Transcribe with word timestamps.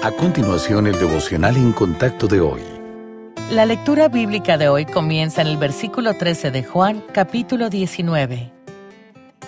A 0.00 0.12
continuación, 0.12 0.86
el 0.86 0.96
devocional 0.96 1.56
en 1.56 1.72
contacto 1.72 2.28
de 2.28 2.40
hoy. 2.40 2.62
La 3.50 3.66
lectura 3.66 4.06
bíblica 4.08 4.56
de 4.56 4.68
hoy 4.68 4.86
comienza 4.86 5.42
en 5.42 5.48
el 5.48 5.56
versículo 5.56 6.14
13 6.14 6.52
de 6.52 6.62
Juan, 6.62 7.02
capítulo 7.12 7.68
19. 7.68 8.52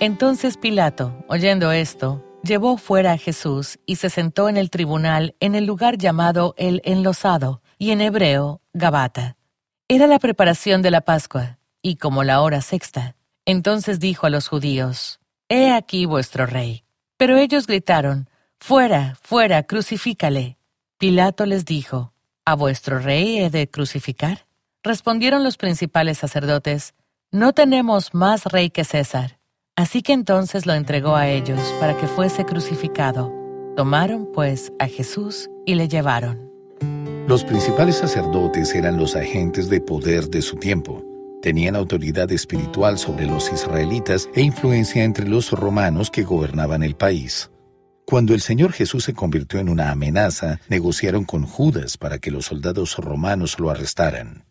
Entonces 0.00 0.56
Pilato, 0.56 1.16
oyendo 1.28 1.70
esto, 1.70 2.24
llevó 2.42 2.76
fuera 2.76 3.12
a 3.12 3.18
Jesús 3.18 3.78
y 3.86 3.96
se 3.96 4.10
sentó 4.10 4.48
en 4.48 4.56
el 4.56 4.68
tribunal 4.68 5.36
en 5.38 5.54
el 5.54 5.64
lugar 5.64 5.96
llamado 5.96 6.54
el 6.58 6.82
enlosado, 6.84 7.62
y 7.78 7.92
en 7.92 8.00
hebreo, 8.00 8.60
Gabata. 8.72 9.36
Era 9.86 10.08
la 10.08 10.18
preparación 10.18 10.82
de 10.82 10.90
la 10.90 11.02
Pascua, 11.02 11.60
y 11.82 11.96
como 11.96 12.24
la 12.24 12.40
hora 12.40 12.62
sexta. 12.62 13.14
Entonces 13.44 14.00
dijo 14.00 14.26
a 14.26 14.30
los 14.30 14.48
judíos, 14.48 15.20
He 15.48 15.70
aquí 15.70 16.04
vuestro 16.04 16.46
rey. 16.46 16.82
Pero 17.16 17.36
ellos 17.36 17.68
gritaron, 17.68 18.28
Fuera, 18.64 19.16
fuera, 19.20 19.64
crucifícale. 19.64 20.56
Pilato 20.96 21.46
les 21.46 21.64
dijo, 21.64 22.12
¿A 22.44 22.54
vuestro 22.54 23.00
rey 23.00 23.40
he 23.40 23.50
de 23.50 23.68
crucificar? 23.68 24.46
Respondieron 24.84 25.42
los 25.42 25.56
principales 25.56 26.18
sacerdotes, 26.18 26.94
No 27.32 27.54
tenemos 27.54 28.14
más 28.14 28.44
rey 28.44 28.70
que 28.70 28.84
César. 28.84 29.40
Así 29.74 30.00
que 30.02 30.12
entonces 30.12 30.64
lo 30.64 30.74
entregó 30.74 31.16
a 31.16 31.28
ellos 31.28 31.58
para 31.80 31.96
que 31.96 32.06
fuese 32.06 32.44
crucificado. 32.44 33.32
Tomaron, 33.76 34.30
pues, 34.32 34.72
a 34.78 34.86
Jesús 34.86 35.50
y 35.66 35.74
le 35.74 35.88
llevaron. 35.88 36.48
Los 37.26 37.42
principales 37.42 37.96
sacerdotes 37.96 38.76
eran 38.76 38.96
los 38.96 39.16
agentes 39.16 39.70
de 39.70 39.80
poder 39.80 40.28
de 40.28 40.40
su 40.40 40.54
tiempo. 40.54 41.04
Tenían 41.42 41.74
autoridad 41.74 42.30
espiritual 42.30 42.96
sobre 42.96 43.26
los 43.26 43.52
israelitas 43.52 44.28
e 44.36 44.42
influencia 44.42 45.02
entre 45.02 45.26
los 45.28 45.50
romanos 45.50 46.12
que 46.12 46.22
gobernaban 46.22 46.84
el 46.84 46.94
país. 46.94 47.51
Cuando 48.06 48.34
el 48.34 48.40
Señor 48.40 48.72
Jesús 48.72 49.04
se 49.04 49.14
convirtió 49.14 49.60
en 49.60 49.68
una 49.68 49.90
amenaza, 49.90 50.60
negociaron 50.68 51.24
con 51.24 51.44
Judas 51.44 51.96
para 51.96 52.18
que 52.18 52.30
los 52.30 52.46
soldados 52.46 52.96
romanos 52.96 53.58
lo 53.58 53.70
arrestaran. 53.70 54.44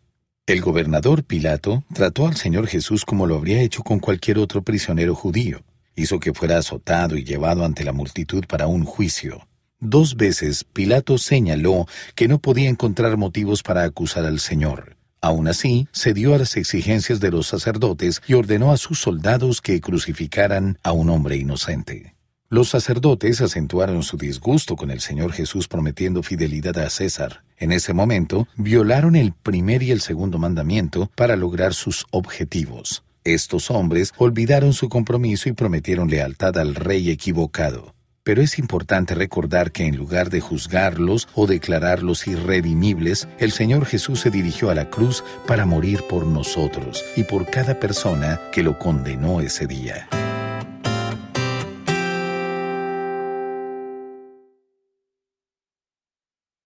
El 0.46 0.60
gobernador 0.60 1.22
Pilato 1.22 1.84
trató 1.94 2.26
al 2.26 2.36
Señor 2.36 2.66
Jesús 2.66 3.04
como 3.04 3.26
lo 3.26 3.36
habría 3.36 3.62
hecho 3.62 3.82
con 3.82 4.00
cualquier 4.00 4.38
otro 4.38 4.62
prisionero 4.62 5.14
judío. 5.14 5.62
Hizo 5.94 6.18
que 6.18 6.34
fuera 6.34 6.58
azotado 6.58 7.16
y 7.16 7.22
llevado 7.22 7.64
ante 7.64 7.84
la 7.84 7.92
multitud 7.92 8.44
para 8.48 8.66
un 8.66 8.84
juicio. 8.84 9.46
Dos 9.78 10.16
veces 10.16 10.64
Pilato 10.64 11.18
señaló 11.18 11.86
que 12.16 12.26
no 12.26 12.40
podía 12.40 12.68
encontrar 12.68 13.16
motivos 13.16 13.62
para 13.62 13.84
acusar 13.84 14.24
al 14.24 14.40
Señor. 14.40 14.96
Aún 15.20 15.46
así, 15.46 15.86
cedió 15.92 16.34
a 16.34 16.38
las 16.38 16.56
exigencias 16.56 17.20
de 17.20 17.30
los 17.30 17.46
sacerdotes 17.46 18.20
y 18.26 18.34
ordenó 18.34 18.72
a 18.72 18.76
sus 18.76 18.98
soldados 18.98 19.60
que 19.60 19.80
crucificaran 19.80 20.78
a 20.82 20.90
un 20.90 21.10
hombre 21.10 21.36
inocente. 21.36 22.16
Los 22.52 22.68
sacerdotes 22.68 23.40
acentuaron 23.40 24.02
su 24.02 24.18
disgusto 24.18 24.76
con 24.76 24.90
el 24.90 25.00
Señor 25.00 25.32
Jesús 25.32 25.68
prometiendo 25.68 26.22
fidelidad 26.22 26.76
a 26.80 26.90
César. 26.90 27.44
En 27.56 27.72
ese 27.72 27.94
momento, 27.94 28.46
violaron 28.58 29.16
el 29.16 29.32
primer 29.32 29.82
y 29.82 29.90
el 29.90 30.02
segundo 30.02 30.36
mandamiento 30.36 31.10
para 31.14 31.34
lograr 31.36 31.72
sus 31.72 32.04
objetivos. 32.10 33.04
Estos 33.24 33.70
hombres 33.70 34.12
olvidaron 34.18 34.74
su 34.74 34.90
compromiso 34.90 35.48
y 35.48 35.52
prometieron 35.52 36.10
lealtad 36.10 36.58
al 36.58 36.74
rey 36.74 37.08
equivocado. 37.08 37.94
Pero 38.22 38.42
es 38.42 38.58
importante 38.58 39.14
recordar 39.14 39.72
que 39.72 39.86
en 39.86 39.96
lugar 39.96 40.28
de 40.28 40.42
juzgarlos 40.42 41.28
o 41.34 41.46
declararlos 41.46 42.26
irredimibles, 42.26 43.28
el 43.38 43.52
Señor 43.52 43.86
Jesús 43.86 44.20
se 44.20 44.30
dirigió 44.30 44.68
a 44.68 44.74
la 44.74 44.90
cruz 44.90 45.24
para 45.46 45.64
morir 45.64 46.04
por 46.06 46.26
nosotros 46.26 47.02
y 47.16 47.24
por 47.24 47.46
cada 47.46 47.80
persona 47.80 48.38
que 48.52 48.62
lo 48.62 48.78
condenó 48.78 49.40
ese 49.40 49.66
día. 49.66 50.06